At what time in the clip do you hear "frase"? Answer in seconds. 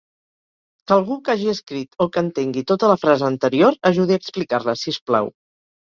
3.03-3.27